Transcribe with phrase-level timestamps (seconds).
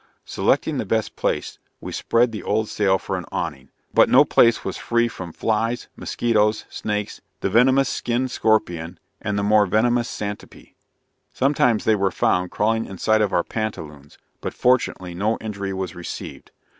[0.25, 4.65] Selecting the best place, we spread the old sail for an awning; but no place
[4.65, 10.73] was free from flies, moschetoes, snakes, the venomous skinned scorpion, and the more venomous santipee.
[11.33, 16.49] Sometimes they were found crawling inside of our pantaloons, but fortunately no injury was received.